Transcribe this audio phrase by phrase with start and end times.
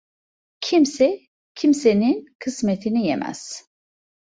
[0.59, 1.19] Kimse
[1.55, 3.65] kimsenin kısmetini yemez.